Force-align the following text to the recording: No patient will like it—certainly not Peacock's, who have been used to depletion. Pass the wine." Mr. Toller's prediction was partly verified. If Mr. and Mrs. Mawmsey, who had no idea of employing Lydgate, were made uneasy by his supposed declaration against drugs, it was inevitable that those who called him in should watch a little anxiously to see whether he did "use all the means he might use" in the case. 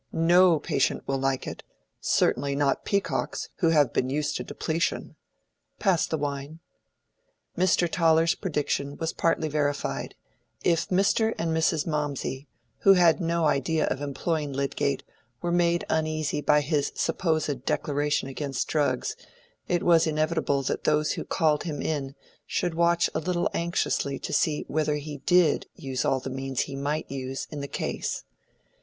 No 0.11 0.57
patient 0.57 1.07
will 1.07 1.19
like 1.19 1.45
it—certainly 1.45 2.55
not 2.55 2.85
Peacock's, 2.85 3.49
who 3.57 3.69
have 3.69 3.93
been 3.93 4.09
used 4.09 4.35
to 4.37 4.43
depletion. 4.43 5.15
Pass 5.77 6.07
the 6.07 6.17
wine." 6.17 6.57
Mr. 7.55 7.87
Toller's 7.87 8.33
prediction 8.33 8.97
was 8.97 9.13
partly 9.13 9.47
verified. 9.47 10.15
If 10.63 10.87
Mr. 10.89 11.35
and 11.37 11.55
Mrs. 11.55 11.85
Mawmsey, 11.85 12.47
who 12.79 12.93
had 12.93 13.21
no 13.21 13.45
idea 13.45 13.85
of 13.89 14.01
employing 14.01 14.53
Lydgate, 14.53 15.03
were 15.39 15.51
made 15.51 15.85
uneasy 15.87 16.41
by 16.41 16.61
his 16.61 16.91
supposed 16.95 17.63
declaration 17.65 18.27
against 18.27 18.67
drugs, 18.67 19.15
it 19.67 19.83
was 19.83 20.07
inevitable 20.07 20.63
that 20.63 20.83
those 20.83 21.11
who 21.11 21.23
called 21.23 21.61
him 21.65 21.79
in 21.79 22.15
should 22.47 22.73
watch 22.73 23.07
a 23.13 23.19
little 23.19 23.51
anxiously 23.53 24.17
to 24.17 24.33
see 24.33 24.65
whether 24.67 24.95
he 24.95 25.17
did 25.27 25.67
"use 25.75 26.03
all 26.03 26.19
the 26.19 26.31
means 26.31 26.61
he 26.61 26.75
might 26.75 27.11
use" 27.11 27.45
in 27.51 27.61
the 27.61 27.67
case. 27.67 28.23